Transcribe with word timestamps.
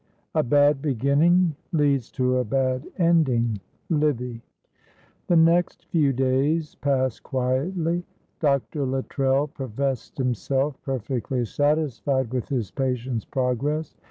"A 0.33 0.41
bad 0.41 0.81
beginning 0.81 1.55
leads 1.73 2.09
to 2.13 2.37
a 2.39 2.43
bad 2.43 2.87
ending." 2.97 3.59
Livy. 3.87 4.41
The 5.27 5.35
next 5.35 5.85
few 5.91 6.11
days 6.11 6.73
passed 6.73 7.21
quietly. 7.21 8.03
Dr. 8.39 8.83
Luttrell 8.87 9.45
professed 9.49 10.17
himself 10.17 10.75
perfectly 10.81 11.45
satisfied 11.45 12.33
with 12.33 12.49
his 12.49 12.71
patient's 12.71 13.25
progress. 13.25 13.93